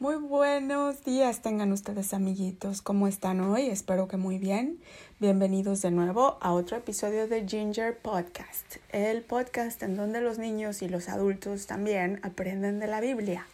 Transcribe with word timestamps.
Muy 0.00 0.16
buenos 0.16 1.04
días 1.04 1.42
tengan 1.42 1.72
ustedes 1.72 2.14
amiguitos. 2.14 2.80
¿Cómo 2.80 3.06
están 3.06 3.42
hoy? 3.42 3.66
Espero 3.66 4.08
que 4.08 4.16
muy 4.16 4.38
bien. 4.38 4.80
Bienvenidos 5.18 5.82
de 5.82 5.90
nuevo 5.90 6.38
a 6.40 6.54
otro 6.54 6.78
episodio 6.78 7.28
de 7.28 7.46
Ginger 7.46 7.98
Podcast, 7.98 8.76
el 8.92 9.20
podcast 9.20 9.82
en 9.82 9.96
donde 9.96 10.22
los 10.22 10.38
niños 10.38 10.80
y 10.80 10.88
los 10.88 11.10
adultos 11.10 11.66
también 11.66 12.18
aprenden 12.22 12.78
de 12.78 12.86
la 12.86 13.02
Biblia. 13.02 13.46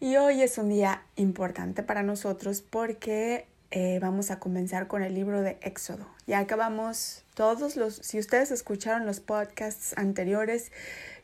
Y 0.00 0.16
hoy 0.16 0.42
es 0.42 0.58
un 0.58 0.68
día 0.68 1.04
importante 1.14 1.84
para 1.84 2.02
nosotros 2.02 2.60
porque 2.68 3.46
eh, 3.74 3.98
vamos 4.02 4.30
a 4.30 4.38
comenzar 4.38 4.86
con 4.86 5.02
el 5.02 5.14
libro 5.14 5.40
de 5.40 5.56
Éxodo. 5.62 6.06
Ya 6.26 6.40
acabamos 6.40 7.24
todos 7.32 7.76
los, 7.76 7.94
si 7.94 8.18
ustedes 8.18 8.50
escucharon 8.50 9.06
los 9.06 9.20
podcasts 9.20 9.94
anteriores, 9.96 10.70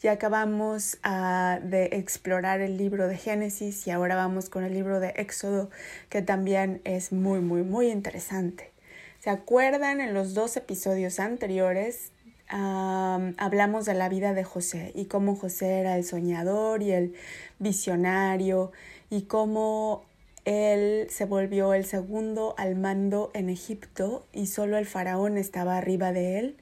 ya 0.00 0.12
acabamos 0.12 0.96
uh, 1.04 1.62
de 1.62 1.90
explorar 1.92 2.62
el 2.62 2.78
libro 2.78 3.06
de 3.06 3.18
Génesis 3.18 3.86
y 3.86 3.90
ahora 3.90 4.16
vamos 4.16 4.48
con 4.48 4.64
el 4.64 4.72
libro 4.72 4.98
de 4.98 5.10
Éxodo, 5.16 5.68
que 6.08 6.22
también 6.22 6.80
es 6.84 7.12
muy, 7.12 7.40
muy, 7.40 7.62
muy 7.64 7.90
interesante. 7.90 8.72
¿Se 9.18 9.28
acuerdan 9.28 10.00
en 10.00 10.14
los 10.14 10.32
dos 10.32 10.56
episodios 10.56 11.20
anteriores? 11.20 12.12
Hablamos 12.48 13.84
de 13.84 13.92
la 13.92 14.08
vida 14.08 14.32
de 14.32 14.42
José 14.42 14.92
y 14.94 15.04
cómo 15.04 15.36
José 15.36 15.80
era 15.80 15.98
el 15.98 16.04
soñador 16.04 16.82
y 16.82 16.92
el 16.92 17.14
visionario 17.58 18.72
y 19.10 19.24
cómo 19.24 20.07
él 20.48 21.10
se 21.10 21.26
volvió 21.26 21.74
el 21.74 21.84
segundo 21.84 22.54
al 22.56 22.74
mando 22.74 23.30
en 23.34 23.50
Egipto 23.50 24.26
y 24.32 24.46
solo 24.46 24.78
el 24.78 24.86
faraón 24.86 25.36
estaba 25.36 25.76
arriba 25.76 26.12
de 26.12 26.38
él 26.38 26.56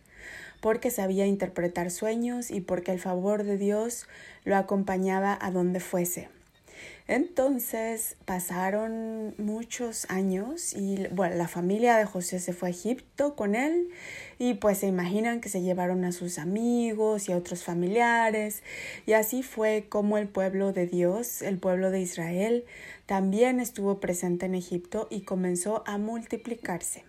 porque 0.60 0.90
sabía 0.90 1.26
interpretar 1.26 1.92
sueños 1.92 2.50
y 2.50 2.60
porque 2.60 2.90
el 2.90 2.98
favor 2.98 3.44
de 3.44 3.58
Dios 3.58 4.08
lo 4.44 4.56
acompañaba 4.56 5.38
a 5.40 5.52
donde 5.52 5.78
fuese. 5.78 6.28
Entonces 7.08 8.16
pasaron 8.24 9.34
muchos 9.38 10.10
años 10.10 10.74
y 10.74 11.06
bueno, 11.12 11.36
la 11.36 11.46
familia 11.46 11.96
de 11.98 12.04
José 12.04 12.40
se 12.40 12.52
fue 12.52 12.68
a 12.68 12.72
Egipto 12.72 13.36
con 13.36 13.54
él 13.54 13.90
y 14.40 14.54
pues 14.54 14.78
se 14.78 14.88
imaginan 14.88 15.40
que 15.40 15.48
se 15.48 15.62
llevaron 15.62 16.04
a 16.04 16.10
sus 16.10 16.38
amigos 16.38 17.28
y 17.28 17.32
a 17.32 17.36
otros 17.36 17.62
familiares 17.62 18.64
y 19.06 19.12
así 19.12 19.44
fue 19.44 19.86
como 19.88 20.18
el 20.18 20.26
pueblo 20.26 20.72
de 20.72 20.88
Dios, 20.88 21.42
el 21.42 21.58
pueblo 21.58 21.92
de 21.92 22.00
Israel, 22.00 22.64
también 23.06 23.60
estuvo 23.60 24.00
presente 24.00 24.46
en 24.46 24.54
Egipto 24.54 25.06
y 25.10 25.22
comenzó 25.22 25.84
a 25.86 25.96
multiplicarse. 25.96 27.04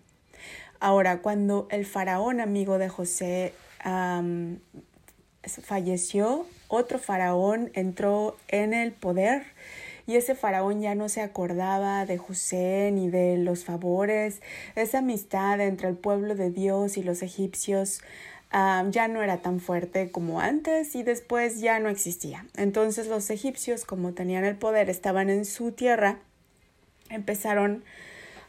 Ahora, 0.80 1.22
cuando 1.22 1.68
el 1.72 1.86
faraón 1.86 2.40
amigo 2.40 2.78
de 2.78 2.88
José 2.88 3.54
falleció, 5.44 6.46
otro 6.68 7.00
faraón 7.00 7.72
entró 7.74 8.38
en 8.48 8.74
el 8.74 8.92
poder 8.92 9.44
y 10.06 10.16
ese 10.16 10.36
faraón 10.36 10.82
ya 10.82 10.96
no 10.96 11.10
se 11.10 11.22
acordaba 11.22 12.06
de 12.06 12.18
José 12.18 12.92
ni 12.94 13.10
de 13.10 13.38
los 13.38 13.66
favores, 13.66 14.42
esa 14.76 15.00
amistad 15.00 15.60
entre 15.60 15.90
el 15.90 15.98
pueblo 15.98 16.36
de 16.36 16.50
Dios 16.50 16.98
y 16.98 17.04
los 17.04 17.22
egipcios 17.22 18.02
ya 18.52 19.08
no 19.08 19.22
era 19.22 19.42
tan 19.42 19.60
fuerte 19.60 20.12
como 20.12 20.40
antes 20.40 20.96
y 20.96 21.04
después 21.04 21.60
ya 21.60 21.80
no 21.80 21.90
existía. 21.90 22.46
Entonces 22.56 23.08
los 23.08 23.30
egipcios, 23.30 23.86
como 23.86 24.14
tenían 24.14 24.46
el 24.46 24.56
poder, 24.56 24.90
estaban 24.90 25.30
en 25.30 25.46
su 25.46 25.72
tierra, 25.72 26.20
empezaron 27.10 27.84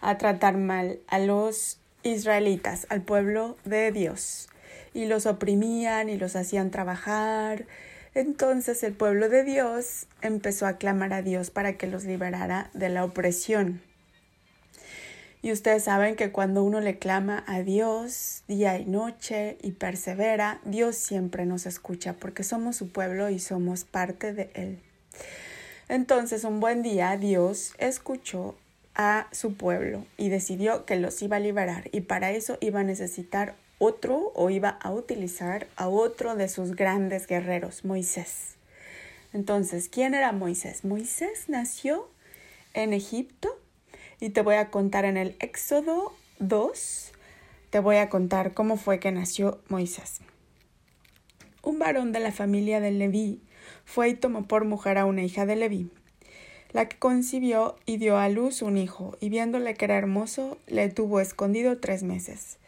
a 0.01 0.19
tratar 0.19 0.57
mal 0.57 1.01
a 1.09 1.19
los 1.19 1.79
israelitas, 2.03 2.87
al 2.91 3.03
pueblo 3.03 3.57
de 3.65 3.91
Dios, 3.91 4.49
y 4.95 5.07
los 5.07 5.27
oprimían 5.27 6.09
y 6.09 6.17
los 6.17 6.37
hacían 6.37 6.71
trabajar. 6.71 7.67
Entonces 8.15 8.83
el 8.83 8.95
pueblo 8.95 9.29
de 9.29 9.45
Dios 9.45 10.07
empezó 10.23 10.67
a 10.67 10.79
clamar 10.79 11.13
a 11.13 11.23
Dios 11.23 11.51
para 11.51 11.75
que 11.75 11.87
los 11.87 12.05
liberara 12.05 12.71
de 12.73 12.89
la 12.89 13.05
opresión. 13.05 13.83
Y 15.41 15.53
ustedes 15.53 15.85
saben 15.85 16.17
que 16.17 16.33
cuando 16.33 16.65
uno 16.65 16.81
le 16.81 16.99
clama 16.99 17.45
a 17.47 17.63
Dios 17.63 18.43
día 18.49 18.79
y 18.79 18.85
noche 18.85 19.57
y 19.63 19.73
persevera, 19.73 20.61
Dios 20.65 20.97
siempre 20.97 21.47
nos 21.47 21.65
escucha 21.67 22.15
porque 22.15 22.43
somos 22.43 22.77
su 22.77 22.91
pueblo 22.91 23.31
y 23.31 23.39
somos 23.39 23.85
parte 23.85 24.33
de 24.33 24.51
Él. 24.55 24.81
Entonces 25.89 26.45
un 26.45 26.61
buen 26.61 26.83
día 26.83 27.17
Dios 27.17 27.73
escuchó 27.79 28.57
a 28.95 29.29
su 29.31 29.55
pueblo 29.55 30.05
y 30.17 30.29
decidió 30.29 30.85
que 30.85 30.97
los 30.97 31.23
iba 31.23 31.37
a 31.37 31.41
liberar 31.41 31.89
y 31.93 32.01
para 32.03 32.33
eso 32.33 32.59
iba 32.61 32.81
a 32.81 32.85
necesitar 32.85 33.55
otro 33.79 34.33
o 34.35 34.51
iba 34.51 34.71
a 34.71 34.91
utilizar 34.91 35.69
a 35.77 35.89
otro 35.89 36.35
de 36.35 36.49
sus 36.49 36.75
grandes 36.75 37.29
guerreros, 37.29 37.85
Moisés. 37.85 38.57
Entonces, 39.33 39.89
¿quién 39.89 40.15
era 40.15 40.33
Moisés? 40.33 40.85
Moisés 40.85 41.45
nació 41.49 42.09
en 42.75 42.93
Egipto 42.93 43.58
y 44.21 44.31
te 44.31 44.43
voy 44.43 44.57
a 44.57 44.71
contar 44.71 45.05
en 45.05 45.17
el 45.17 45.37
Éxodo 45.41 46.15
2, 46.39 47.13
te 47.71 47.79
voy 47.81 47.97
a 47.97 48.09
contar 48.09 48.55
cómo 48.55 48.77
fue 48.77 49.01
que 49.01 49.13
nació 49.13 49.61
Moisés. 49.69 50.21
Un 51.63 51.79
varón 51.79 52.13
de 52.13 52.21
la 52.21 52.33
familia 52.33 52.81
de 52.81 52.91
Leví 52.91 53.43
fue 53.85 54.11
y 54.11 54.15
tomó 54.15 54.47
por 54.47 54.65
mujer 54.65 54.99
a 54.99 55.05
una 55.05 55.23
hija 55.23 55.47
de 55.47 55.57
Leví 55.57 55.91
la 56.73 56.89
que 56.89 56.99
concibió 56.99 57.77
y 57.87 57.97
dio 57.97 58.19
a 58.19 58.29
luz 58.29 58.63
un 58.63 58.77
hijo, 58.77 59.17
y 59.21 59.29
viéndole 59.29 59.75
que 59.75 59.87
era 59.87 59.97
hermoso, 59.97 60.59
le 60.67 60.89
tuvo 60.91 61.21
escondido 61.21 61.79
tres 61.79 62.03
meses. 62.03 62.59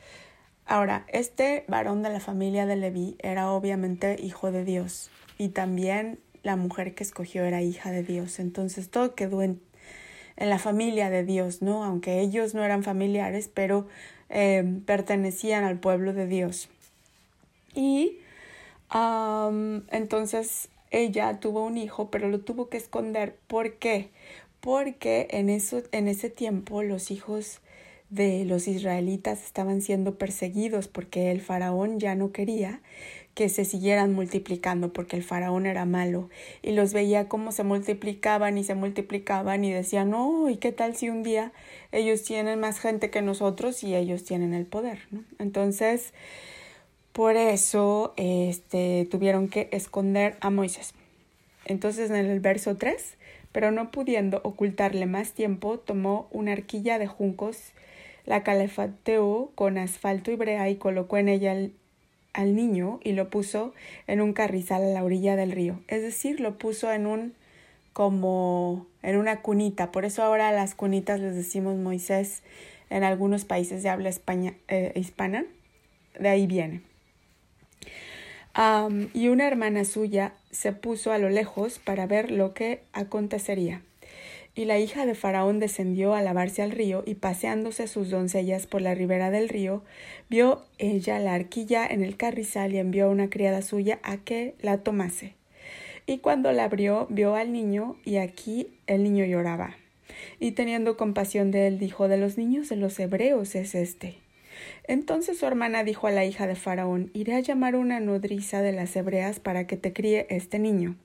Ahora, 0.64 1.04
este 1.08 1.64
varón 1.68 2.02
de 2.02 2.10
la 2.10 2.20
familia 2.20 2.66
de 2.66 2.76
Leví 2.76 3.16
era 3.18 3.50
obviamente 3.50 4.16
hijo 4.20 4.52
de 4.52 4.64
Dios, 4.64 5.10
y 5.36 5.48
también 5.48 6.18
la 6.42 6.56
mujer 6.56 6.94
que 6.94 7.02
escogió 7.02 7.44
era 7.44 7.60
hija 7.60 7.90
de 7.90 8.02
Dios. 8.02 8.38
Entonces 8.38 8.90
todo 8.90 9.14
quedó 9.14 9.42
en, 9.42 9.60
en 10.40 10.50
la 10.50 10.58
familia 10.58 11.10
de 11.10 11.24
Dios, 11.24 11.62
¿no? 11.62 11.84
Aunque 11.84 12.20
ellos 12.20 12.54
no 12.54 12.64
eran 12.64 12.82
familiares, 12.82 13.48
pero 13.52 13.86
eh, 14.30 14.64
pertenecían 14.86 15.62
al 15.64 15.78
pueblo 15.78 16.12
de 16.12 16.26
Dios. 16.26 16.68
Y 17.74 18.16
entonces 19.92 20.68
ella 20.90 21.38
tuvo 21.38 21.64
un 21.64 21.78
hijo, 21.78 22.10
pero 22.10 22.28
lo 22.28 22.40
tuvo 22.40 22.68
que 22.68 22.78
esconder. 22.78 23.36
¿Por 23.46 23.74
qué? 23.74 24.08
Porque 24.60 25.28
en, 25.30 25.48
eso, 25.48 25.82
en 25.92 26.08
ese 26.08 26.30
tiempo 26.30 26.82
los 26.82 27.10
hijos 27.10 27.60
de 28.08 28.44
los 28.44 28.66
israelitas 28.66 29.44
estaban 29.44 29.82
siendo 29.82 30.16
perseguidos 30.16 30.88
porque 30.88 31.30
el 31.30 31.40
faraón 31.40 32.00
ya 32.00 32.16
no 32.16 32.32
quería 32.32 32.80
que 33.34 33.48
se 33.48 33.64
siguieran 33.64 34.12
multiplicando 34.12 34.92
porque 34.92 35.16
el 35.16 35.22
faraón 35.22 35.66
era 35.66 35.84
malo 35.84 36.28
y 36.62 36.72
los 36.72 36.92
veía 36.92 37.28
cómo 37.28 37.52
se 37.52 37.62
multiplicaban 37.62 38.58
y 38.58 38.64
se 38.64 38.74
multiplicaban 38.74 39.64
y 39.64 39.72
decían, 39.72 40.10
no, 40.10 40.50
¿y 40.50 40.56
qué 40.56 40.72
tal 40.72 40.96
si 40.96 41.08
un 41.08 41.22
día 41.22 41.52
ellos 41.92 42.22
tienen 42.22 42.60
más 42.60 42.80
gente 42.80 43.10
que 43.10 43.22
nosotros 43.22 43.82
y 43.82 43.94
ellos 43.94 44.24
tienen 44.24 44.52
el 44.52 44.66
poder? 44.66 45.00
¿no? 45.10 45.24
Entonces, 45.38 46.12
por 47.12 47.36
eso 47.36 48.14
este, 48.16 49.06
tuvieron 49.10 49.48
que 49.48 49.68
esconder 49.72 50.36
a 50.40 50.50
Moisés. 50.50 50.94
Entonces 51.64 52.10
en 52.10 52.16
el 52.16 52.40
verso 52.40 52.76
3, 52.76 53.16
pero 53.52 53.70
no 53.70 53.90
pudiendo 53.90 54.40
ocultarle 54.44 55.06
más 55.06 55.32
tiempo, 55.32 55.78
tomó 55.78 56.28
una 56.30 56.52
arquilla 56.52 56.98
de 56.98 57.06
juncos, 57.06 57.72
la 58.26 58.42
calefateó 58.42 59.50
con 59.54 59.78
asfalto 59.78 60.30
y 60.30 60.36
brea 60.36 60.68
y 60.68 60.76
colocó 60.76 61.16
en 61.16 61.28
ella 61.28 61.54
al, 62.32 62.54
niño 62.54 63.00
y 63.02 63.12
lo 63.12 63.30
puso 63.30 63.74
en 64.06 64.20
un 64.20 64.32
carrizal 64.32 64.82
a 64.82 64.88
la 64.88 65.04
orilla 65.04 65.36
del 65.36 65.52
río. 65.52 65.80
Es 65.88 66.02
decir, 66.02 66.40
lo 66.40 66.58
puso 66.58 66.92
en 66.92 67.06
un 67.06 67.34
como 67.92 68.86
en 69.02 69.16
una 69.16 69.42
cunita. 69.42 69.90
Por 69.90 70.04
eso 70.04 70.22
ahora 70.22 70.52
las 70.52 70.74
cunitas 70.74 71.20
les 71.20 71.34
decimos 71.34 71.76
Moisés 71.76 72.42
en 72.88 73.04
algunos 73.04 73.44
países 73.44 73.82
de 73.82 73.88
habla 73.88 74.08
España, 74.08 74.54
eh, 74.68 74.92
hispana. 74.94 75.44
De 76.18 76.28
ahí 76.28 76.46
viene 76.46 76.82
y 79.14 79.28
una 79.28 79.46
hermana 79.46 79.84
suya 79.84 80.34
se 80.50 80.72
puso 80.72 81.12
a 81.12 81.18
lo 81.18 81.28
lejos 81.28 81.78
para 81.78 82.06
ver 82.06 82.30
lo 82.30 82.52
que 82.52 82.82
acontecería. 82.92 83.82
Y 84.54 84.64
la 84.64 84.78
hija 84.78 85.06
de 85.06 85.14
Faraón 85.14 85.60
descendió 85.60 86.14
a 86.14 86.22
lavarse 86.22 86.62
al 86.62 86.72
río, 86.72 87.02
y 87.06 87.14
paseándose 87.14 87.86
sus 87.86 88.10
doncellas 88.10 88.66
por 88.66 88.82
la 88.82 88.94
ribera 88.94 89.30
del 89.30 89.48
río, 89.48 89.82
vio 90.28 90.64
ella 90.78 91.18
la 91.18 91.34
arquilla 91.34 91.86
en 91.86 92.02
el 92.02 92.16
carrizal 92.16 92.72
y 92.72 92.78
envió 92.78 93.06
a 93.06 93.10
una 93.10 93.30
criada 93.30 93.62
suya 93.62 94.00
a 94.02 94.18
que 94.18 94.54
la 94.60 94.78
tomase. 94.78 95.34
Y 96.06 96.18
cuando 96.18 96.50
la 96.52 96.64
abrió, 96.64 97.06
vio 97.10 97.36
al 97.36 97.52
niño, 97.52 97.96
y 98.04 98.16
aquí 98.16 98.68
el 98.86 99.04
niño 99.04 99.24
lloraba. 99.24 99.76
Y 100.38 100.52
teniendo 100.52 100.96
compasión 100.96 101.50
de 101.50 101.68
él, 101.68 101.78
dijo 101.78 102.08
de 102.08 102.16
los 102.18 102.36
niños 102.36 102.68
de 102.68 102.76
los 102.76 102.98
hebreos 102.98 103.54
es 103.54 103.74
este. 103.74 104.16
Entonces 104.84 105.38
su 105.38 105.46
hermana 105.46 105.84
dijo 105.84 106.06
a 106.06 106.10
la 106.10 106.24
hija 106.24 106.46
de 106.46 106.56
Faraón, 106.56 107.10
iré 107.14 107.34
a 107.34 107.40
llamar 107.40 107.76
una 107.76 108.00
nodriza 108.00 108.62
de 108.62 108.72
las 108.72 108.94
hebreas 108.96 109.40
para 109.40 109.66
que 109.66 109.76
te 109.76 109.92
críe 109.92 110.26
este 110.30 110.58
niño. 110.58 110.96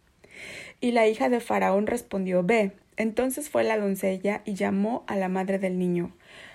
Y 0.82 0.92
la 0.92 1.08
hija 1.08 1.30
de 1.30 1.40
Faraón 1.40 1.88
respondió, 1.88 2.44
ve. 2.44 2.72
Entonces 2.98 3.50
fue 3.50 3.64
la 3.64 3.78
doncella 3.78 4.42
y 4.46 4.54
llamó 4.54 5.04
a 5.08 5.16
la 5.16 5.30
madre 5.30 5.60
del 5.60 5.78
niño, 5.78 6.12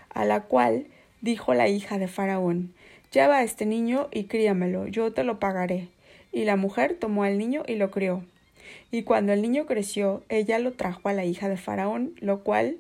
a 0.09 0.25
la 0.25 0.43
cual 0.43 0.87
dijo 1.21 1.55
la 1.55 1.69
hija 1.69 1.99
de 1.99 2.09
Faraón, 2.09 2.75
lleva 3.13 3.39
a 3.39 3.43
este 3.43 3.67
niño 3.67 4.09
y 4.11 4.25
críamelo, 4.25 4.87
yo 4.87 5.13
te 5.13 5.25
lo 5.25 5.39
pagaré. 5.39 5.89
Y 6.33 6.45
la 6.45 6.57
mujer 6.57 6.95
tomó 6.95 7.25
al 7.25 7.39
niño 7.39 7.65
y 7.67 7.75
lo 7.75 7.91
crió. 7.91 8.25
Y 8.91 9.03
cuando 9.03 9.33
el 9.33 9.43
niño 9.43 9.67
creció, 9.67 10.23
ella 10.29 10.59
lo 10.59 10.73
trajo 10.73 11.09
a 11.09 11.13
la 11.13 11.25
hija 11.25 11.49
de 11.49 11.57
Faraón, 11.57 12.15
lo 12.21 12.43
cual 12.45 12.77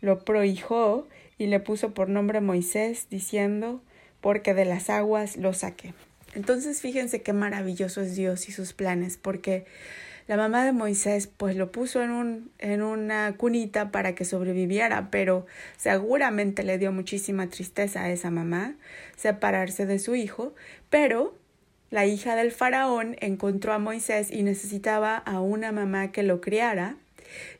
lo 0.00 0.20
prohijó 0.24 1.06
y 1.38 1.46
le 1.46 1.60
puso 1.60 1.92
por 1.92 2.08
nombre 2.08 2.40
Moisés, 2.40 3.08
diciendo, 3.10 3.80
porque 4.20 4.54
de 4.54 4.64
las 4.64 4.90
aguas 4.90 5.36
lo 5.36 5.52
saqué. 5.52 5.92
Entonces 6.34 6.80
fíjense 6.80 7.22
qué 7.22 7.32
maravilloso 7.32 8.00
es 8.00 8.16
Dios 8.16 8.48
y 8.48 8.52
sus 8.52 8.72
planes, 8.72 9.16
porque 9.16 9.66
la 10.26 10.36
mamá 10.36 10.64
de 10.64 10.72
Moisés 10.72 11.26
pues 11.26 11.56
lo 11.56 11.70
puso 11.70 12.02
en, 12.02 12.10
un, 12.10 12.50
en 12.58 12.82
una 12.82 13.34
cunita 13.36 13.90
para 13.90 14.14
que 14.14 14.24
sobreviviera, 14.24 15.10
pero 15.10 15.46
seguramente 15.76 16.62
le 16.62 16.78
dio 16.78 16.92
muchísima 16.92 17.48
tristeza 17.48 18.02
a 18.02 18.10
esa 18.10 18.30
mamá 18.30 18.74
separarse 19.16 19.86
de 19.86 19.98
su 19.98 20.14
hijo, 20.14 20.54
pero 20.88 21.36
la 21.90 22.06
hija 22.06 22.36
del 22.36 22.52
faraón 22.52 23.16
encontró 23.20 23.72
a 23.72 23.78
Moisés 23.78 24.30
y 24.30 24.42
necesitaba 24.42 25.16
a 25.16 25.40
una 25.40 25.72
mamá 25.72 26.10
que 26.10 26.22
lo 26.22 26.40
criara 26.40 26.96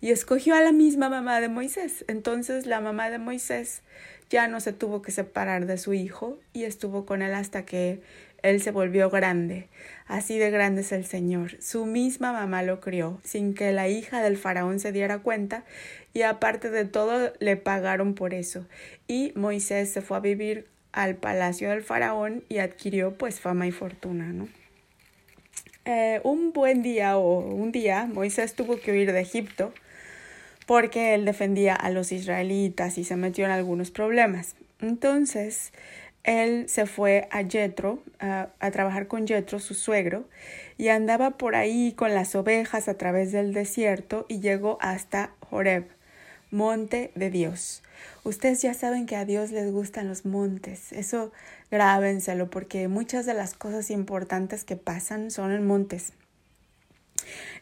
y 0.01 0.11
escogió 0.11 0.55
a 0.55 0.61
la 0.61 0.73
misma 0.73 1.09
mamá 1.09 1.41
de 1.41 1.49
Moisés. 1.49 2.05
Entonces 2.09 2.67
la 2.67 2.81
mamá 2.81 3.11
de 3.11 3.19
Moisés 3.19 3.83
ya 4.31 4.49
no 4.49 4.61
se 4.61 4.73
tuvo 4.73 5.03
que 5.03 5.13
separar 5.13 5.67
de 5.67 5.79
su 5.79 5.95
hijo 5.95 6.39
y 6.53 6.65
estuvo 6.65 7.07
con 7.07 7.23
él 7.23 7.35
hasta 7.35 7.65
que 7.65 8.01
él 8.43 8.61
se 8.61 8.71
volvió 8.71 9.09
grande. 9.09 9.69
Así 10.07 10.39
de 10.39 10.51
grande 10.51 10.83
es 10.83 10.93
el 10.93 11.07
Señor. 11.07 11.61
Su 11.63 11.87
misma 11.87 12.33
mamá 12.33 12.63
lo 12.63 12.81
crió, 12.81 13.21
sin 13.25 13.55
que 13.55 13.73
la 13.73 13.89
hija 13.89 14.23
del 14.23 14.37
faraón 14.37 14.81
se 14.81 14.93
diera 14.93 15.21
cuenta, 15.21 15.65
y 16.13 16.23
aparte 16.23 16.71
de 16.71 16.85
todo 16.85 17.33
le 17.41 17.57
pagaron 17.57 18.15
por 18.15 18.35
eso. 18.35 18.67
Y 19.09 19.33
Moisés 19.35 19.91
se 19.91 20.03
fue 20.03 20.19
a 20.19 20.21
vivir 20.21 20.67
al 20.93 21.17
palacio 21.17 21.71
del 21.71 21.83
faraón 21.83 22.45
y 22.49 22.59
adquirió 22.59 23.17
pues 23.17 23.41
fama 23.41 23.67
y 23.67 23.73
fortuna, 23.73 24.27
¿no? 24.27 24.49
Eh, 25.87 26.21
un 26.23 26.53
buen 26.53 26.83
día 26.83 27.19
o 27.19 27.41
un 27.41 27.71
día 27.71 28.07
Moisés 28.07 28.55
tuvo 28.55 28.79
que 28.79 28.91
huir 28.91 29.13
de 29.13 29.21
Egipto 29.21 29.75
porque 30.67 31.15
él 31.15 31.25
defendía 31.25 31.75
a 31.75 31.91
los 31.91 32.13
israelitas 32.13 32.99
y 32.99 33.05
se 33.05 33.17
metió 33.17 33.45
en 33.45 33.51
algunos 33.51 33.91
problemas. 33.91 34.57
Entonces, 34.81 35.73
él 36.25 36.69
se 36.69 36.87
fue 36.87 37.29
a 37.31 37.45
Jetro, 37.45 38.03
a, 38.19 38.49
trabajar 38.73 39.07
con 39.07 39.27
Jetro, 39.27 39.61
su 39.61 39.75
suegro, 39.75 40.25
y 40.79 40.89
andaba 40.89 41.33
por 41.33 41.55
ahí 41.55 41.93
con 41.93 42.15
las 42.15 42.35
ovejas 42.35 42.89
a 42.89 42.95
través 42.95 43.31
del 43.31 43.53
desierto 43.53 44.25
y 44.29 44.41
llegó 44.41 44.79
hasta 44.81 45.35
Horeb, 45.51 45.87
monte 46.51 47.13
de 47.15 47.31
Dios. 47.31 47.83
Ustedes 48.25 48.63
ya 48.63 48.73
saben 48.73 49.05
que 49.07 49.17
a 49.17 49.27
Dios 49.27 49.51
les 49.51 49.71
gustan 49.71 50.09
los 50.09 50.25
montes, 50.25 50.93
eso 50.93 51.31
grábenselo 51.71 52.49
porque 52.49 52.89
muchas 52.89 53.27
de 53.27 53.35
las 53.35 53.55
cosas 53.55 53.91
importantes 53.91 54.65
que 54.65 54.77
pasan 54.77 55.31
son 55.31 55.53
en 55.53 55.67
montes. 55.67 56.15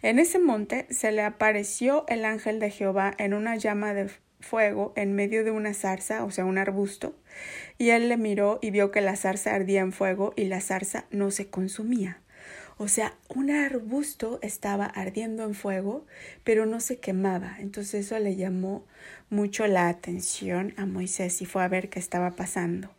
En 0.03 0.19
ese 0.19 0.39
monte 0.39 0.87
se 0.91 1.13
le 1.13 1.23
apareció 1.23 2.05
el 2.09 2.25
ángel 2.25 2.59
de 2.61 2.71
Jehová 2.71 3.15
en 3.19 3.35
una 3.35 3.57
llama 3.57 3.95
de 3.95 4.11
fuego 4.41 4.93
en 4.97 5.15
medio 5.15 5.45
de 5.45 5.51
una 5.51 5.75
zarza, 5.75 6.25
o 6.25 6.31
sea, 6.31 6.45
un 6.45 6.59
arbusto, 6.59 7.15
y 7.79 7.91
él 7.91 8.09
le 8.09 8.17
miró 8.17 8.59
y 8.61 8.71
vio 8.71 8.91
que 8.91 9.01
la 9.01 9.17
zarza 9.17 9.55
ardía 9.55 9.81
en 9.81 9.93
fuego 9.93 10.35
y 10.37 10.45
la 10.45 10.61
zarza 10.61 11.07
no 11.11 11.31
se 11.31 11.49
consumía. 11.49 12.19
O 12.79 12.89
sea, 12.89 13.15
un 13.29 13.51
arbusto 13.51 14.39
estaba 14.43 14.87
ardiendo 14.87 15.45
en 15.45 15.55
fuego, 15.55 16.05
pero 16.43 16.67
no 16.67 16.81
se 16.81 16.99
quemaba. 16.99 17.57
Entonces 17.61 18.07
eso 18.07 18.19
le 18.19 18.35
llamó 18.35 18.85
mucho 19.31 19.67
la 19.67 19.89
atención 19.89 20.75
a 20.77 20.87
Moisés 20.87 21.41
y 21.43 21.47
fue 21.47 21.63
a 21.63 21.69
ver 21.69 21.91
qué 21.91 21.99
estaba 21.99 22.33
pasando. 22.33 22.91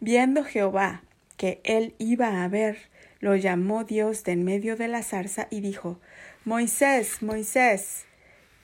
Viendo 0.00 0.44
Jehová 0.44 1.02
que 1.36 1.60
él 1.64 1.94
iba 1.98 2.42
a 2.42 2.48
ver, 2.48 2.89
lo 3.20 3.36
llamó 3.36 3.84
Dios 3.84 4.24
de 4.24 4.32
en 4.32 4.44
medio 4.44 4.76
de 4.76 4.88
la 4.88 5.02
zarza 5.02 5.46
y 5.50 5.60
dijo, 5.60 6.00
Moisés, 6.44 7.22
Moisés. 7.22 8.06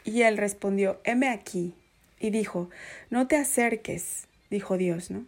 Y 0.02 0.22
él 0.22 0.38
respondió, 0.38 1.00
heme 1.04 1.28
aquí. 1.28 1.74
Y 2.18 2.30
dijo, 2.30 2.70
no 3.10 3.28
te 3.28 3.36
acerques, 3.36 4.26
dijo 4.50 4.78
Dios, 4.78 5.10
¿no? 5.10 5.26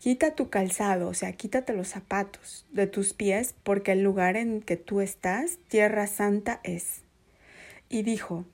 Quita 0.00 0.34
tu 0.34 0.48
calzado, 0.48 1.08
o 1.08 1.14
sea, 1.14 1.32
quítate 1.32 1.72
los 1.72 1.88
zapatos 1.88 2.66
de 2.70 2.86
tus 2.86 3.14
pies, 3.14 3.54
porque 3.62 3.92
el 3.92 4.02
lugar 4.02 4.36
en 4.36 4.60
que 4.60 4.76
tú 4.76 5.00
estás, 5.00 5.58
tierra 5.68 6.06
santa 6.06 6.60
es. 6.64 7.02
Y 7.88 8.02
dijo, 8.02 8.44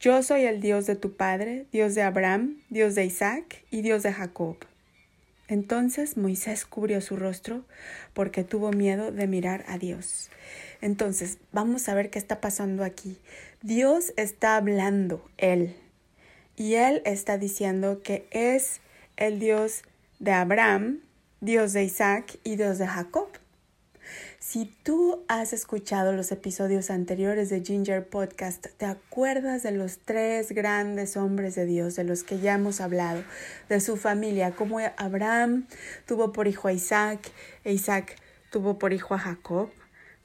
Yo 0.00 0.22
soy 0.22 0.44
el 0.44 0.60
Dios 0.60 0.86
de 0.86 0.96
tu 0.96 1.16
padre, 1.16 1.66
Dios 1.72 1.94
de 1.94 2.02
Abraham, 2.02 2.62
Dios 2.68 2.94
de 2.94 3.04
Isaac 3.04 3.64
y 3.70 3.82
Dios 3.82 4.02
de 4.02 4.12
Jacob. 4.12 4.56
Entonces 5.48 6.16
Moisés 6.16 6.64
cubrió 6.64 7.00
su 7.00 7.16
rostro 7.16 7.64
porque 8.14 8.44
tuvo 8.44 8.70
miedo 8.70 9.12
de 9.12 9.26
mirar 9.26 9.64
a 9.68 9.78
Dios. 9.78 10.30
Entonces, 10.80 11.38
vamos 11.52 11.88
a 11.88 11.94
ver 11.94 12.10
qué 12.10 12.18
está 12.18 12.40
pasando 12.40 12.84
aquí. 12.84 13.18
Dios 13.62 14.12
está 14.16 14.56
hablando, 14.56 15.26
Él, 15.38 15.74
y 16.56 16.74
Él 16.74 17.02
está 17.04 17.38
diciendo 17.38 18.02
que 18.02 18.26
es 18.30 18.80
el 19.16 19.38
Dios 19.38 19.82
de 20.18 20.32
Abraham, 20.32 21.00
Dios 21.40 21.72
de 21.72 21.84
Isaac 21.84 22.38
y 22.44 22.56
Dios 22.56 22.78
de 22.78 22.86
Jacob. 22.86 23.28
Si 24.46 24.66
tú 24.82 25.24
has 25.26 25.54
escuchado 25.54 26.12
los 26.12 26.30
episodios 26.30 26.90
anteriores 26.90 27.48
de 27.48 27.62
Ginger 27.64 28.06
Podcast, 28.06 28.66
te 28.76 28.84
acuerdas 28.84 29.62
de 29.62 29.70
los 29.70 29.96
tres 30.04 30.52
grandes 30.52 31.16
hombres 31.16 31.54
de 31.54 31.64
Dios 31.64 31.96
de 31.96 32.04
los 32.04 32.24
que 32.24 32.38
ya 32.38 32.54
hemos 32.54 32.82
hablado, 32.82 33.24
de 33.70 33.80
su 33.80 33.96
familia, 33.96 34.50
como 34.54 34.80
Abraham 34.98 35.66
tuvo 36.06 36.32
por 36.32 36.46
hijo 36.46 36.68
a 36.68 36.74
Isaac 36.74 37.32
e 37.64 37.72
Isaac 37.72 38.16
tuvo 38.50 38.78
por 38.78 38.92
hijo 38.92 39.14
a 39.14 39.18
Jacob. 39.18 39.70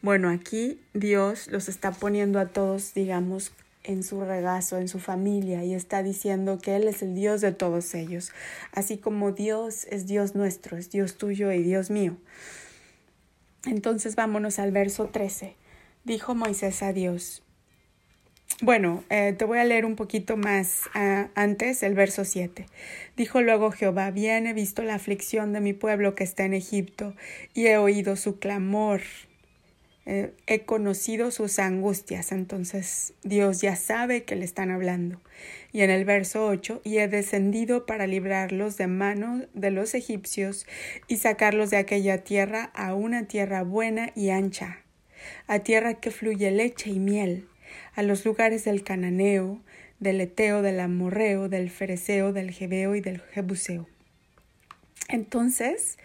Bueno, 0.01 0.29
aquí 0.29 0.81
Dios 0.93 1.47
los 1.47 1.69
está 1.69 1.91
poniendo 1.91 2.41
a 2.41 2.47
todos, 2.49 2.93
digamos, 2.93 3.53
en 3.83 4.03
su 4.03 4.19
regazo, 4.25 4.77
en 4.79 4.89
su 4.89 4.99
familia, 4.99 5.63
y 5.63 5.73
está 5.73 6.03
diciendo 6.03 6.59
que 6.59 6.75
Él 6.75 6.89
es 6.89 7.01
el 7.01 7.15
Dios 7.15 7.39
de 7.39 7.53
todos 7.53 7.95
ellos, 7.95 8.33
así 8.73 8.97
como 8.97 9.31
Dios 9.31 9.85
es 9.89 10.07
Dios 10.07 10.35
nuestro, 10.35 10.75
es 10.75 10.91
Dios 10.91 11.15
tuyo 11.15 11.53
y 11.53 11.63
Dios 11.63 11.89
mío. 11.89 12.17
Entonces 13.65 14.15
vámonos 14.15 14.59
al 14.59 14.71
verso 14.71 15.07
13. 15.07 15.55
Dijo 16.03 16.35
Moisés 16.35 16.81
a 16.81 16.93
Dios. 16.93 17.43
Bueno, 18.61 19.05
eh, 19.09 19.33
te 19.37 19.45
voy 19.45 19.59
a 19.59 19.63
leer 19.63 19.85
un 19.85 19.95
poquito 19.95 20.35
más 20.35 20.89
uh, 20.93 21.29
antes, 21.35 21.81
el 21.81 21.93
verso 21.93 22.25
7. 22.25 22.65
Dijo 23.15 23.41
luego 23.41 23.71
Jehová, 23.71 24.11
bien 24.11 24.47
he 24.47 24.53
visto 24.53 24.83
la 24.83 24.95
aflicción 24.95 25.53
de 25.53 25.61
mi 25.61 25.71
pueblo 25.71 26.13
que 26.13 26.25
está 26.25 26.43
en 26.43 26.53
Egipto, 26.53 27.15
y 27.53 27.67
he 27.67 27.77
oído 27.77 28.17
su 28.17 28.39
clamor 28.39 29.01
eh, 30.11 30.33
he 30.47 30.61
conocido 30.61 31.29
sus 31.29 31.59
angustias, 31.59 32.31
entonces 32.31 33.13
Dios 33.21 33.61
ya 33.61 33.75
sabe 33.75 34.23
que 34.23 34.35
le 34.35 34.43
están 34.43 34.71
hablando. 34.71 35.21
Y 35.71 35.81
en 35.81 35.91
el 35.91 36.03
verso 36.03 36.47
8, 36.47 36.81
y 36.83 36.97
he 36.97 37.07
descendido 37.07 37.85
para 37.85 38.07
librarlos 38.07 38.75
de 38.75 38.87
mano 38.87 39.45
de 39.53 39.69
los 39.69 39.93
egipcios 39.93 40.65
y 41.07 41.17
sacarlos 41.17 41.69
de 41.69 41.77
aquella 41.77 42.23
tierra 42.23 42.71
a 42.73 42.95
una 42.95 43.27
tierra 43.27 43.61
buena 43.61 44.11
y 44.15 44.31
ancha, 44.31 44.79
a 45.45 45.59
tierra 45.59 45.93
que 45.99 46.09
fluye 46.09 46.49
leche 46.49 46.89
y 46.89 46.97
miel, 46.97 47.47
a 47.93 48.01
los 48.01 48.25
lugares 48.25 48.65
del 48.65 48.83
cananeo, 48.83 49.61
del 49.99 50.21
eteo, 50.21 50.63
del 50.63 50.79
amorreo, 50.79 51.49
del 51.49 51.69
fereceo, 51.69 52.33
del 52.33 52.49
jebeo 52.49 52.95
y 52.95 53.01
del 53.01 53.21
jebuseo. 53.21 53.87
Entonces, 55.07 55.99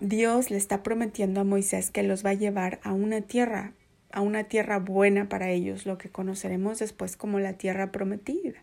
Dios 0.00 0.50
le 0.50 0.56
está 0.56 0.82
prometiendo 0.82 1.40
a 1.40 1.44
Moisés 1.44 1.90
que 1.90 2.02
los 2.02 2.24
va 2.24 2.30
a 2.30 2.34
llevar 2.34 2.80
a 2.82 2.92
una 2.92 3.20
tierra, 3.20 3.72
a 4.12 4.20
una 4.20 4.44
tierra 4.44 4.78
buena 4.78 5.28
para 5.28 5.50
ellos, 5.50 5.86
lo 5.86 5.98
que 5.98 6.08
conoceremos 6.08 6.78
después 6.78 7.16
como 7.16 7.40
la 7.40 7.54
tierra 7.54 7.90
prometida. 7.90 8.62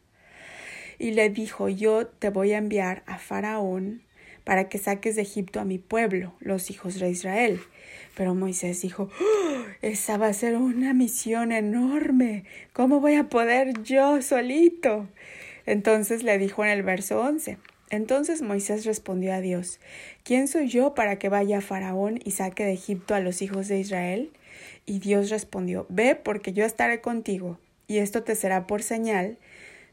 Y 0.97 1.11
le 1.11 1.29
dijo, 1.29 1.67
yo 1.67 2.07
te 2.07 2.29
voy 2.29 2.53
a 2.53 2.57
enviar 2.57 3.03
a 3.05 3.17
Faraón 3.17 4.03
para 4.43 4.69
que 4.69 4.77
saques 4.77 5.15
de 5.15 5.23
Egipto 5.23 5.59
a 5.59 5.65
mi 5.65 5.77
pueblo, 5.77 6.33
los 6.39 6.69
hijos 6.71 6.99
de 6.99 7.09
Israel. 7.09 7.59
Pero 8.15 8.35
Moisés 8.35 8.81
dijo, 8.81 9.09
¡Oh! 9.19 9.65
esa 9.81 10.17
va 10.17 10.27
a 10.27 10.33
ser 10.33 10.57
una 10.57 10.93
misión 10.93 11.51
enorme. 11.51 12.45
¿Cómo 12.73 12.99
voy 12.99 13.15
a 13.15 13.29
poder 13.29 13.81
yo 13.83 14.21
solito? 14.21 15.07
Entonces 15.65 16.23
le 16.23 16.37
dijo 16.37 16.63
en 16.63 16.71
el 16.71 16.83
verso 16.83 17.21
11, 17.21 17.57
entonces 17.91 18.41
Moisés 18.41 18.85
respondió 18.85 19.33
a 19.33 19.41
Dios, 19.41 19.79
¿quién 20.23 20.47
soy 20.47 20.69
yo 20.69 20.95
para 20.95 21.19
que 21.19 21.29
vaya 21.29 21.59
a 21.59 21.61
Faraón 21.61 22.19
y 22.23 22.31
saque 22.31 22.63
de 22.63 22.71
Egipto 22.71 23.13
a 23.13 23.19
los 23.19 23.41
hijos 23.41 23.67
de 23.67 23.79
Israel? 23.79 24.31
Y 24.85 24.99
Dios 24.99 25.29
respondió, 25.29 25.85
Ve 25.89 26.15
porque 26.15 26.53
yo 26.53 26.65
estaré 26.65 27.01
contigo, 27.01 27.59
y 27.87 27.97
esto 27.97 28.23
te 28.23 28.35
será 28.35 28.65
por 28.65 28.81
señal 28.81 29.37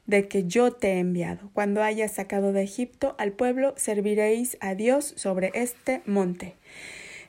de 0.07 0.29
que 0.29 0.45
yo 0.45 0.73
te 0.73 0.93
he 0.93 0.99
enviado. 1.01 1.51
Cuando 1.53 1.83
hayas 1.83 2.13
sacado 2.13 2.53
de 2.53 2.63
Egipto 2.63 3.17
al 3.19 3.33
pueblo, 3.33 3.75
serviréis 3.77 4.57
a 4.61 4.75
Dios 4.75 5.13
sobre 5.17 5.51
este 5.55 6.01
monte. 6.07 6.55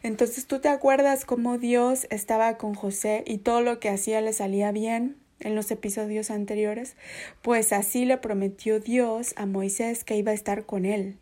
Entonces 0.02 0.46
tú 0.46 0.60
te 0.60 0.70
acuerdas 0.70 1.26
cómo 1.26 1.58
Dios 1.58 2.08
estaba 2.10 2.58
con 2.58 2.76
José 2.76 3.24
y 3.26 3.40
todo 3.40 3.62
lo 3.62 3.80
que 3.80 3.90
hacía 3.90 4.22
le 4.22 4.32
salía 4.32 4.72
bien 4.72 5.18
en 5.40 5.56
los 5.56 5.72
episodios 5.72 6.32
anteriores, 6.32 6.96
pues 7.42 7.74
así 7.74 8.06
le 8.06 8.18
prometió 8.18 8.80
Dios 8.80 9.34
a 9.38 9.46
Moisés 9.46 10.04
que 10.04 10.18
iba 10.18 10.32
a 10.32 10.36
estar 10.36 10.66
con 10.66 10.86
él. 10.86 11.18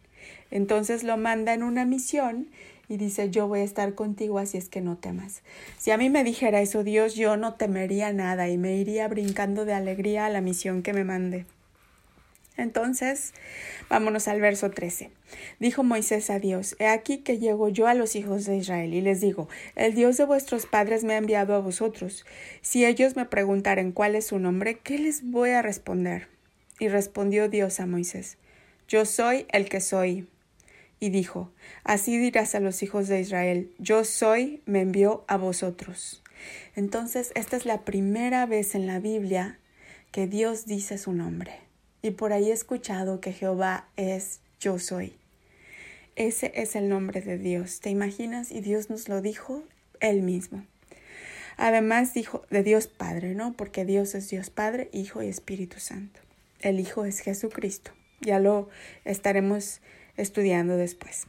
Entonces 0.51 1.03
lo 1.03 1.17
manda 1.17 1.53
en 1.53 1.63
una 1.63 1.85
misión 1.85 2.47
y 2.89 2.97
dice, 2.97 3.29
yo 3.29 3.47
voy 3.47 3.59
a 3.59 3.63
estar 3.63 3.95
contigo, 3.95 4.39
así 4.39 4.57
es 4.57 4.69
que 4.69 4.81
no 4.81 4.97
temas. 4.97 5.41
Si 5.77 5.91
a 5.91 5.97
mí 5.97 6.09
me 6.09 6.23
dijera 6.23 6.61
eso 6.61 6.83
Dios, 6.83 7.15
yo 7.15 7.35
no 7.35 7.55
temería 7.55 8.13
nada 8.13 8.49
y 8.49 8.57
me 8.57 8.77
iría 8.77 9.07
brincando 9.07 9.65
de 9.65 9.73
alegría 9.73 10.25
a 10.25 10.29
la 10.29 10.41
misión 10.41 10.83
que 10.83 10.93
me 10.93 11.03
mande. 11.03 11.45
Entonces, 12.57 13.33
vámonos 13.87 14.27
al 14.27 14.41
verso 14.41 14.71
13. 14.71 15.11
Dijo 15.59 15.83
Moisés 15.83 16.31
a 16.31 16.39
Dios, 16.39 16.75
He 16.79 16.87
aquí 16.87 17.19
que 17.19 17.37
llego 17.37 17.69
yo 17.69 17.85
a 17.85 17.93
los 17.93 18.15
hijos 18.15 18.45
de 18.45 18.57
Israel 18.57 18.95
y 18.95 19.01
les 19.01 19.21
digo, 19.21 19.47
El 19.75 19.93
Dios 19.93 20.17
de 20.17 20.25
vuestros 20.25 20.65
padres 20.65 21.03
me 21.03 21.13
ha 21.13 21.17
enviado 21.17 21.53
a 21.53 21.59
vosotros. 21.59 22.25
Si 22.61 22.83
ellos 22.83 23.15
me 23.15 23.25
preguntaren 23.25 23.91
cuál 23.91 24.15
es 24.15 24.27
su 24.27 24.39
nombre, 24.39 24.79
¿qué 24.79 24.97
les 24.97 25.23
voy 25.23 25.51
a 25.51 25.61
responder? 25.61 26.29
Y 26.79 26.87
respondió 26.87 27.47
Dios 27.47 27.79
a 27.79 27.85
Moisés, 27.85 28.37
Yo 28.87 29.05
soy 29.05 29.45
el 29.51 29.69
que 29.69 29.79
soy. 29.79 30.27
Y 30.99 31.09
dijo, 31.09 31.51
Así 31.83 32.17
dirás 32.17 32.55
a 32.55 32.59
los 32.59 32.81
hijos 32.81 33.07
de 33.07 33.21
Israel, 33.21 33.71
Yo 33.77 34.03
soy, 34.03 34.63
me 34.65 34.81
envió 34.81 35.25
a 35.27 35.37
vosotros. 35.37 36.23
Entonces, 36.75 37.31
esta 37.35 37.55
es 37.55 37.67
la 37.67 37.85
primera 37.85 38.47
vez 38.47 38.73
en 38.73 38.87
la 38.87 38.99
Biblia 38.99 39.59
que 40.11 40.25
Dios 40.25 40.65
dice 40.65 40.97
su 40.97 41.13
nombre 41.13 41.66
y 42.07 42.11
por 42.11 42.31
ahí 42.31 42.49
he 42.49 42.53
escuchado 42.53 43.19
que 43.19 43.33
Jehová 43.33 43.89
es 43.97 44.39
yo 44.59 44.79
soy. 44.79 45.13
Ese 46.15 46.51
es 46.55 46.75
el 46.75 46.89
nombre 46.89 47.21
de 47.21 47.37
Dios. 47.37 47.79
¿Te 47.81 47.89
imaginas? 47.89 48.51
Y 48.51 48.61
Dios 48.61 48.89
nos 48.89 49.09
lo 49.09 49.21
dijo 49.21 49.63
él 49.99 50.21
mismo. 50.21 50.65
Además 51.57 52.13
dijo 52.13 52.45
de 52.49 52.63
Dios 52.63 52.87
Padre, 52.87 53.35
¿no? 53.35 53.53
Porque 53.53 53.83
Dios 53.83 54.15
es 54.15 54.29
Dios 54.29 54.49
Padre, 54.49 54.89
Hijo 54.93 55.21
y 55.21 55.27
Espíritu 55.27 55.79
Santo. 55.79 56.19
El 56.61 56.79
Hijo 56.79 57.05
es 57.05 57.19
Jesucristo. 57.19 57.91
Ya 58.21 58.39
lo 58.39 58.69
estaremos 59.03 59.81
estudiando 60.15 60.77
después. 60.77 61.27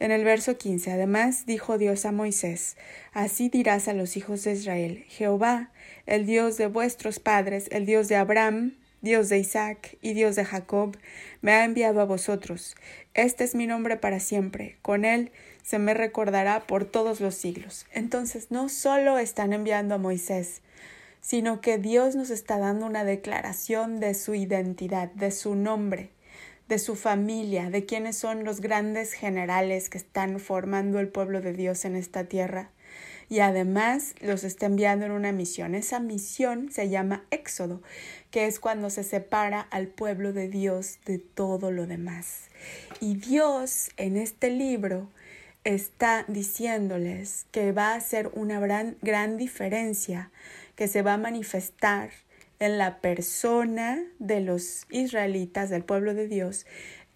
En 0.00 0.10
el 0.10 0.24
verso 0.24 0.58
15, 0.58 0.90
además 0.90 1.46
dijo 1.46 1.78
Dios 1.78 2.04
a 2.06 2.12
Moisés, 2.12 2.76
Así 3.12 3.48
dirás 3.48 3.88
a 3.88 3.92
los 3.92 4.16
hijos 4.16 4.42
de 4.44 4.52
Israel, 4.52 5.04
Jehová, 5.08 5.70
el 6.06 6.26
Dios 6.26 6.56
de 6.56 6.66
vuestros 6.66 7.20
padres, 7.20 7.68
el 7.70 7.86
Dios 7.86 8.08
de 8.08 8.16
Abraham, 8.16 8.74
Dios 9.00 9.28
de 9.28 9.38
Isaac 9.38 9.96
y 10.02 10.14
Dios 10.14 10.34
de 10.34 10.44
Jacob, 10.44 10.96
me 11.40 11.52
ha 11.52 11.64
enviado 11.64 12.00
a 12.00 12.04
vosotros. 12.04 12.74
Este 13.14 13.44
es 13.44 13.54
mi 13.54 13.66
nombre 13.66 13.96
para 13.96 14.18
siempre. 14.18 14.76
Con 14.82 15.04
él 15.04 15.30
se 15.62 15.78
me 15.78 15.94
recordará 15.94 16.66
por 16.66 16.84
todos 16.84 17.20
los 17.20 17.36
siglos. 17.36 17.86
Entonces 17.92 18.50
no 18.50 18.68
solo 18.68 19.18
están 19.18 19.52
enviando 19.52 19.94
a 19.94 19.98
Moisés, 19.98 20.62
sino 21.20 21.60
que 21.60 21.78
Dios 21.78 22.16
nos 22.16 22.30
está 22.30 22.58
dando 22.58 22.86
una 22.86 23.04
declaración 23.04 24.00
de 24.00 24.14
su 24.14 24.34
identidad, 24.34 25.12
de 25.12 25.30
su 25.30 25.54
nombre, 25.54 26.10
de 26.68 26.80
su 26.80 26.96
familia, 26.96 27.70
de 27.70 27.86
quiénes 27.86 28.16
son 28.16 28.44
los 28.44 28.60
grandes 28.60 29.12
generales 29.12 29.88
que 29.90 29.98
están 29.98 30.40
formando 30.40 30.98
el 30.98 31.08
pueblo 31.08 31.40
de 31.40 31.52
Dios 31.52 31.84
en 31.84 31.94
esta 31.94 32.24
tierra 32.24 32.70
y 33.28 33.40
además 33.40 34.14
los 34.20 34.44
está 34.44 34.66
enviando 34.66 35.06
en 35.06 35.12
una 35.12 35.32
misión. 35.32 35.74
Esa 35.74 36.00
misión 36.00 36.72
se 36.72 36.88
llama 36.88 37.24
Éxodo, 37.30 37.82
que 38.30 38.46
es 38.46 38.58
cuando 38.60 38.90
se 38.90 39.04
separa 39.04 39.60
al 39.60 39.88
pueblo 39.88 40.32
de 40.32 40.48
Dios 40.48 40.98
de 41.04 41.18
todo 41.18 41.70
lo 41.70 41.86
demás. 41.86 42.48
Y 43.00 43.16
Dios 43.16 43.90
en 43.96 44.16
este 44.16 44.50
libro 44.50 45.08
está 45.64 46.24
diciéndoles 46.28 47.46
que 47.50 47.72
va 47.72 47.92
a 47.92 47.96
hacer 47.96 48.30
una 48.34 48.60
gran, 48.60 48.96
gran 49.02 49.36
diferencia, 49.36 50.30
que 50.76 50.88
se 50.88 51.02
va 51.02 51.14
a 51.14 51.18
manifestar 51.18 52.10
en 52.60 52.78
la 52.78 53.00
persona 53.00 54.02
de 54.18 54.40
los 54.40 54.86
israelitas, 54.90 55.70
del 55.70 55.84
pueblo 55.84 56.14
de 56.14 56.28
Dios, 56.28 56.66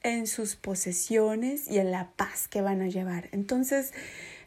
en 0.02 0.26
sus 0.26 0.56
posesiones 0.56 1.68
y 1.68 1.78
en 1.78 1.90
la 1.90 2.10
paz 2.16 2.48
que 2.48 2.60
van 2.60 2.82
a 2.82 2.88
llevar. 2.88 3.28
Entonces, 3.32 3.92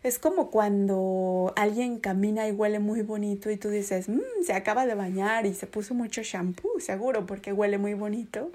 es 0.05 0.19
como 0.19 0.51
cuando 0.51 1.51
alguien 1.55 1.97
camina 1.97 2.47
y 2.47 2.51
huele 2.51 2.77
muy 2.77 3.01
bonito 3.01 3.49
y 3.49 3.57
tú 3.57 3.69
dices, 3.69 4.07
mmm, 4.07 4.21
se 4.45 4.53
acaba 4.53 4.85
de 4.85 4.93
bañar 4.93 5.47
y 5.47 5.55
se 5.55 5.65
puso 5.65 5.95
mucho 5.95 6.21
shampoo, 6.21 6.79
seguro, 6.79 7.25
porque 7.25 7.51
huele 7.51 7.79
muy 7.79 7.95
bonito. 7.95 8.51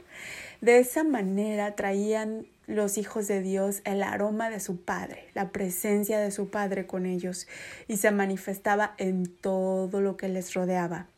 De 0.60 0.78
esa 0.78 1.02
manera 1.02 1.74
traían 1.74 2.46
los 2.68 2.98
hijos 2.98 3.26
de 3.26 3.40
Dios 3.40 3.80
el 3.82 4.04
aroma 4.04 4.48
de 4.48 4.60
su 4.60 4.76
Padre, 4.80 5.24
la 5.34 5.48
presencia 5.48 6.20
de 6.20 6.30
su 6.30 6.50
Padre 6.50 6.86
con 6.86 7.04
ellos 7.04 7.48
y 7.88 7.96
se 7.96 8.12
manifestaba 8.12 8.94
en 8.98 9.26
todo 9.26 10.00
lo 10.00 10.16
que 10.16 10.28
les 10.28 10.54
rodeaba. 10.54 11.08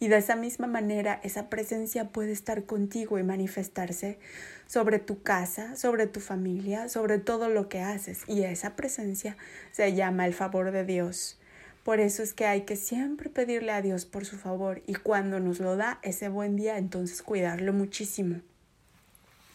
Y 0.00 0.08
de 0.08 0.18
esa 0.18 0.36
misma 0.36 0.66
manera 0.66 1.20
esa 1.22 1.48
presencia 1.48 2.08
puede 2.08 2.32
estar 2.32 2.64
contigo 2.64 3.18
y 3.18 3.22
manifestarse 3.22 4.18
sobre 4.66 4.98
tu 4.98 5.22
casa, 5.22 5.76
sobre 5.76 6.06
tu 6.06 6.20
familia, 6.20 6.88
sobre 6.88 7.18
todo 7.18 7.48
lo 7.48 7.68
que 7.68 7.80
haces. 7.80 8.22
Y 8.26 8.42
esa 8.42 8.76
presencia 8.76 9.36
se 9.72 9.94
llama 9.94 10.26
el 10.26 10.34
favor 10.34 10.70
de 10.70 10.84
Dios. 10.84 11.38
Por 11.84 12.00
eso 12.00 12.22
es 12.22 12.32
que 12.32 12.46
hay 12.46 12.62
que 12.62 12.76
siempre 12.76 13.28
pedirle 13.28 13.72
a 13.72 13.82
Dios 13.82 14.06
por 14.06 14.24
su 14.24 14.38
favor 14.38 14.82
y 14.86 14.94
cuando 14.94 15.38
nos 15.38 15.60
lo 15.60 15.76
da 15.76 15.98
ese 16.02 16.30
buen 16.30 16.56
día, 16.56 16.78
entonces 16.78 17.20
cuidarlo 17.20 17.74
muchísimo. 17.74 18.40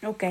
Ok. 0.04 0.24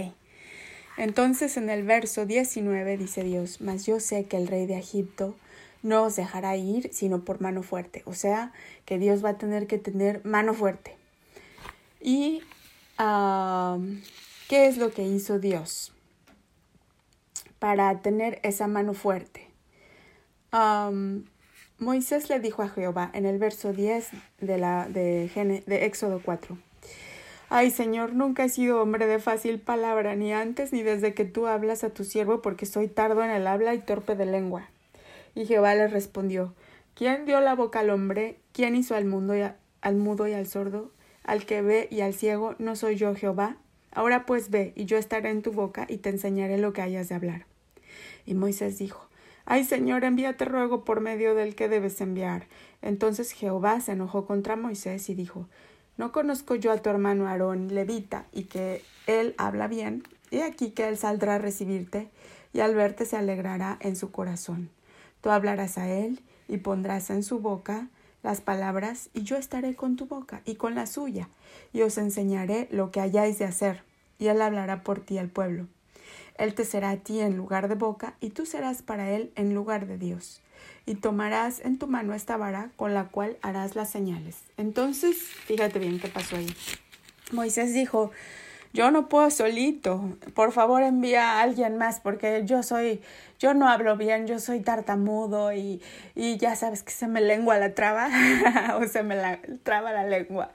Entonces 0.98 1.58
en 1.58 1.70
el 1.70 1.84
verso 1.84 2.26
19 2.26 2.98
dice 2.98 3.24
Dios, 3.24 3.60
mas 3.60 3.86
yo 3.86 4.00
sé 4.00 4.26
que 4.26 4.38
el 4.38 4.48
rey 4.48 4.66
de 4.66 4.78
Egipto 4.78 5.36
no 5.84 6.04
os 6.04 6.16
dejará 6.16 6.56
ir 6.58 6.94
sino 6.94 7.24
por 7.24 7.42
mano 7.42 7.64
fuerte. 7.64 8.04
O 8.06 8.14
sea, 8.14 8.52
que 8.86 8.98
Dios 8.98 9.24
va 9.24 9.30
a 9.30 9.38
tener 9.38 9.68
que 9.68 9.78
tener 9.78 10.24
mano 10.26 10.54
fuerte. 10.54 10.96
¿Y 12.02 12.42
qué 12.98 14.68
es 14.68 14.78
lo 14.78 14.92
que 14.92 15.04
hizo 15.04 15.40
Dios 15.40 15.94
para 17.60 18.02
tener 18.02 18.40
esa 18.44 18.68
mano 18.68 18.94
fuerte? 18.94 19.48
Moisés 21.78 22.30
le 22.30 22.40
dijo 22.40 22.62
a 22.62 22.70
Jehová 22.70 23.10
en 23.14 23.26
el 23.26 23.38
verso 23.38 23.72
10 23.72 24.10
de, 24.42 24.58
la, 24.58 24.88
de, 24.90 25.64
de 25.66 25.86
Éxodo 25.86 26.22
4. 26.24 26.58
Ay, 27.52 27.72
Señor, 27.72 28.14
nunca 28.14 28.44
he 28.44 28.50
sido 28.50 28.82
hombre 28.82 29.08
de 29.08 29.18
fácil 29.18 29.60
palabra, 29.60 30.16
ni 30.16 30.34
antes 30.34 30.72
ni 30.72 30.84
desde 30.84 31.16
que 31.16 31.26
tú 31.26 31.48
hablas 31.48 31.84
a 31.84 31.90
tu 31.90 32.04
siervo, 32.04 32.44
porque 32.44 32.68
soy 32.68 32.88
tardo 32.88 33.24
en 33.24 33.32
el 33.32 33.48
habla 33.48 33.74
y 33.74 33.80
torpe 33.80 34.16
de 34.16 34.28
lengua. 34.28 34.70
Y 35.36 35.46
Jehová 35.46 35.76
le 35.76 35.88
respondió, 35.88 36.54
¿quién 36.96 37.26
dio 37.26 37.40
la 37.42 37.56
boca 37.56 37.80
al 37.80 37.90
hombre? 37.90 38.40
¿Quién 38.52 38.76
hizo 38.76 38.96
al, 38.96 39.06
mundo 39.06 39.36
y 39.36 39.44
al 39.82 39.96
mudo 39.96 40.28
y 40.28 40.34
al 40.34 40.48
sordo? 40.48 40.92
Al 41.24 41.46
que 41.46 41.62
ve 41.62 41.88
y 41.92 42.02
al 42.02 42.14
ciego, 42.14 42.56
¿no 42.60 42.76
soy 42.76 42.96
yo 42.96 43.16
Jehová? 43.16 43.58
Ahora 43.92 44.26
pues 44.26 44.50
ve, 44.50 44.74
y 44.76 44.86
yo 44.86 44.98
estaré 44.98 45.30
en 45.30 45.42
tu 45.42 45.52
boca, 45.52 45.86
y 45.90 45.98
te 45.98 46.10
enseñaré 46.10 46.58
lo 46.58 46.74
que 46.74 46.82
hayas 46.82 47.10
de 47.10 47.16
hablar. 47.16 47.46
Y 48.26 48.34
Moisés 48.34 48.78
dijo, 48.78 49.10
Ay 49.46 49.64
Señor, 49.64 50.04
envíate 50.04 50.46
ruego 50.46 50.86
por 50.86 51.02
medio 51.02 51.34
del 51.34 51.56
que 51.56 51.70
debes 51.70 52.00
enviar. 52.02 52.46
Entonces 52.82 53.32
Jehová 53.32 53.82
se 53.82 53.94
enojó 53.94 54.26
contra 54.26 54.56
Moisés 54.56 55.10
y 55.10 55.16
dijo, 55.16 55.48
¿No 55.98 56.12
conozco 56.12 56.56
yo 56.56 56.72
a 56.72 56.78
tu 56.78 56.90
hermano 56.90 57.28
Aarón, 57.28 57.74
levita, 57.74 58.26
y 58.32 58.44
que 58.44 58.84
él 59.08 59.34
habla 59.38 59.68
bien? 59.68 60.04
He 60.32 60.44
aquí 60.44 60.70
que 60.72 60.88
él 60.88 60.98
saldrá 60.98 61.36
a 61.36 61.40
recibirte, 61.40 62.10
y 62.54 62.60
al 62.60 62.76
verte 62.76 63.06
se 63.06 63.18
alegrará 63.18 63.78
en 63.82 63.96
su 63.96 64.12
corazón. 64.12 64.70
Tú 65.22 65.30
hablarás 65.30 65.78
a 65.78 65.90
él 65.90 66.22
y 66.48 66.58
pondrás 66.58 67.10
en 67.10 67.24
su 67.24 67.40
boca 67.40 67.88
las 68.24 68.42
palabras, 68.42 69.10
y 69.14 69.24
yo 69.24 69.38
estaré 69.38 69.76
con 69.76 69.96
tu 69.96 70.06
boca 70.06 70.42
y 70.46 70.56
con 70.56 70.76
la 70.76 70.86
suya, 70.86 71.30
y 71.72 71.82
os 71.84 71.98
enseñaré 71.98 72.68
lo 72.72 72.92
que 72.92 73.00
hayáis 73.00 73.40
de 73.40 73.46
hacer, 73.46 73.84
y 74.18 74.28
él 74.28 74.42
hablará 74.42 74.84
por 74.84 75.00
ti 75.00 75.18
al 75.18 75.30
pueblo. 75.30 75.68
Él 76.38 76.54
te 76.54 76.66
será 76.66 76.90
a 76.92 76.98
ti 76.98 77.20
en 77.22 77.38
lugar 77.38 77.70
de 77.70 77.76
boca, 77.76 78.16
y 78.20 78.30
tú 78.32 78.46
serás 78.46 78.82
para 78.82 79.12
él 79.12 79.32
en 79.36 79.54
lugar 79.54 79.88
de 79.88 79.98
Dios. 79.98 80.42
Y 80.86 80.96
tomarás 80.96 81.60
en 81.62 81.78
tu 81.78 81.88
mano 81.88 82.14
esta 82.14 82.36
vara 82.36 82.72
con 82.76 82.94
la 82.94 83.06
cual 83.06 83.38
harás 83.42 83.76
las 83.76 83.90
señales. 83.90 84.38
Entonces, 84.58 85.18
fíjate 85.18 85.80
bien 85.80 86.00
qué 86.00 86.08
pasó 86.08 86.36
ahí. 86.36 86.54
Moisés 87.32 87.74
dijo, 87.74 88.12
yo 88.72 88.92
no 88.92 89.10
puedo 89.10 89.32
solito, 89.32 90.16
por 90.36 90.52
favor 90.52 90.84
envía 90.84 91.32
a 91.32 91.42
alguien 91.42 91.78
más 91.78 92.00
porque 92.00 92.44
yo 92.46 92.62
soy, 92.62 93.02
yo 93.40 93.56
no 93.56 93.68
hablo 93.68 93.98
bien, 93.98 94.28
yo 94.28 94.40
soy 94.40 94.60
tartamudo 94.60 95.54
y, 95.54 95.82
y 96.14 96.38
ya 96.38 96.56
sabes 96.56 96.84
que 96.84 96.92
se 96.92 97.08
me 97.08 97.20
lengua 97.20 97.58
la 97.58 97.74
traba 97.74 98.10
o 98.80 98.88
se 98.88 99.02
me 99.02 99.16
la, 99.16 99.40
traba 99.64 99.92
la 99.92 100.06
lengua. 100.06 100.52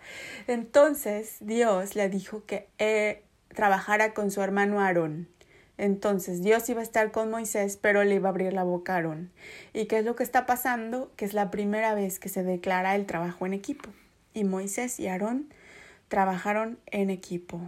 Entonces 0.47 1.39
Dios 1.41 1.97
le 1.97 2.09
dijo 2.09 2.45
que 2.47 2.69
eh, 2.79 3.25
trabajara 3.49 4.15
con 4.15 4.31
su 4.31 4.43
hermano 4.43 4.81
Aarón. 4.81 5.29
Entonces 5.77 6.41
Dios 6.41 6.69
iba 6.69 6.81
a 6.81 6.85
estar 6.85 7.11
con 7.11 7.31
Moisés, 7.31 7.77
pero 7.77 8.05
le 8.05 8.15
iba 8.15 8.29
a 8.29 8.31
abrir 8.31 8.53
la 8.53 8.63
boca 8.63 8.93
a 8.93 8.97
Aarón. 8.97 9.33
¿Y 9.73 9.87
qué 9.87 9.99
es 9.99 10.05
lo 10.05 10.15
que 10.15 10.23
está 10.23 10.47
pasando? 10.47 11.11
Que 11.17 11.25
es 11.25 11.35
la 11.35 11.51
primera 11.51 11.95
vez 11.95 12.21
que 12.21 12.29
se 12.29 12.45
declara 12.45 12.95
el 12.95 13.07
trabajo 13.07 13.45
en 13.45 13.55
equipo. 13.55 13.91
Y 14.35 14.45
Moisés 14.45 15.01
y 15.01 15.09
Aarón 15.09 15.53
trabajaron 16.09 16.79
en 16.87 17.11
equipo. 17.11 17.61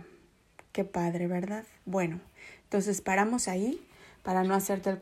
Qué 0.77 0.85
padre, 0.85 1.27
¿verdad? 1.27 1.65
Bueno, 1.87 2.21
entonces 2.65 3.01
paramos 3.01 3.49
ahí 3.49 3.81
para 4.23 4.45
no 4.45 4.53
hacerte 4.53 4.91
el 4.91 4.99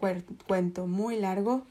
cuento 0.47 0.87
muy 0.87 1.16
largo. 1.16 1.66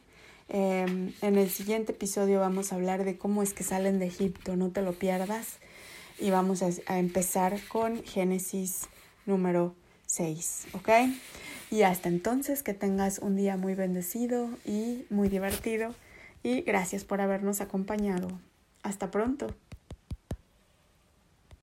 Em, 0.49 1.13
en 1.21 1.37
el 1.37 1.49
siguiente 1.49 1.93
episodio 1.93 2.41
vamos 2.41 2.73
a 2.73 2.75
hablar 2.75 3.05
de 3.05 3.17
cómo 3.17 3.43
es 3.43 3.53
que 3.53 3.63
salen 3.63 3.99
de 3.99 4.07
Egipto, 4.07 4.57
no 4.57 4.71
te 4.71 4.81
lo 4.81 4.91
pierdas. 4.91 5.59
Y 6.19 6.31
vamos 6.31 6.63
a, 6.63 6.67
a 6.87 6.99
empezar 6.99 7.57
con 7.69 8.03
Génesis 8.03 8.89
número 9.25 9.73
6, 10.07 10.67
¿ok? 10.73 10.89
Y 11.71 11.83
hasta 11.83 12.09
entonces 12.09 12.61
que 12.61 12.73
tengas 12.73 13.19
un 13.19 13.37
día 13.37 13.55
muy 13.55 13.73
bendecido 13.73 14.49
y 14.65 15.05
muy 15.09 15.29
divertido 15.29 15.95
y 16.43 16.59
gracias 16.59 17.05
por 17.05 17.21
habernos 17.21 17.61
acompañado. 17.61 18.27
Hasta 18.83 19.11
pronto. 19.11 19.55